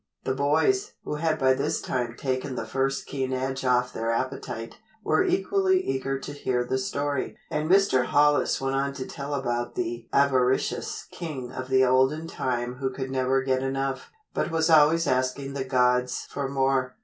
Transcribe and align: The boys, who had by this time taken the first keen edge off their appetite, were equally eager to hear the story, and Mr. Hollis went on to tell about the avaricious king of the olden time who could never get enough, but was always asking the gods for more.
The 0.23 0.33
boys, 0.33 0.93
who 1.03 1.17
had 1.17 1.37
by 1.37 1.53
this 1.53 1.79
time 1.79 2.15
taken 2.17 2.55
the 2.55 2.65
first 2.65 3.05
keen 3.05 3.31
edge 3.31 3.63
off 3.63 3.93
their 3.93 4.09
appetite, 4.09 4.77
were 5.03 5.23
equally 5.23 5.79
eager 5.83 6.17
to 6.21 6.33
hear 6.33 6.63
the 6.65 6.79
story, 6.79 7.37
and 7.51 7.69
Mr. 7.69 8.05
Hollis 8.05 8.59
went 8.59 8.75
on 8.75 8.93
to 8.93 9.05
tell 9.05 9.35
about 9.35 9.75
the 9.75 10.07
avaricious 10.11 11.05
king 11.11 11.51
of 11.51 11.67
the 11.69 11.85
olden 11.85 12.25
time 12.25 12.77
who 12.77 12.89
could 12.89 13.11
never 13.11 13.43
get 13.43 13.61
enough, 13.61 14.09
but 14.33 14.49
was 14.49 14.71
always 14.71 15.05
asking 15.05 15.53
the 15.53 15.65
gods 15.65 16.25
for 16.31 16.49
more. 16.49 16.95